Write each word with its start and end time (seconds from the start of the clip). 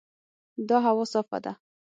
دا 0.67 0.77
هوا 0.85 1.05
صافه 1.13 1.37
ده. 1.43 1.53